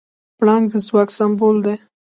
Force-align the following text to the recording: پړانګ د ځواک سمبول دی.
پړانګ 0.37 0.65
د 0.71 0.73
ځواک 0.87 1.09
سمبول 1.17 1.57
دی. 1.65 1.75